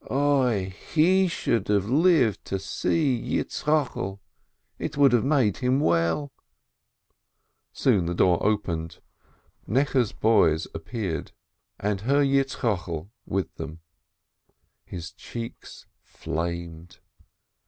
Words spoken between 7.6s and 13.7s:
Soon the door opened, Necheh's boys appeared, and her Yitzchokel with